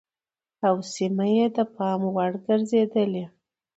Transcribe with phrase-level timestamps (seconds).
[0.67, 3.25] او سيمه يې د پام وړ ګرځېدلې